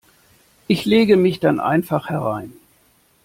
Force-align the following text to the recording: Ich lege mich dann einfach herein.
Ich 0.65 0.85
lege 0.85 1.15
mich 1.15 1.39
dann 1.39 1.59
einfach 1.59 2.09
herein. 2.09 2.53